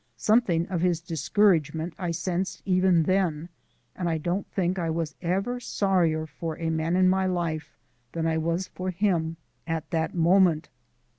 Something 0.17 0.67
of 0.69 0.81
his 0.81 0.99
discouragement 0.99 1.93
I 1.99 2.09
sensed 2.09 2.63
even 2.65 3.03
then, 3.03 3.49
and 3.95 4.09
I 4.09 4.17
don't 4.17 4.47
think 4.47 4.79
I 4.79 4.89
was 4.89 5.13
ever 5.21 5.59
sorrier 5.59 6.25
for 6.25 6.57
a 6.57 6.71
man 6.71 6.95
in 6.95 7.07
my 7.07 7.27
life 7.27 7.77
than 8.13 8.25
I 8.25 8.39
was 8.39 8.65
for 8.67 8.89
him 8.89 9.37
at 9.67 9.87
that 9.91 10.15
moment. 10.15 10.69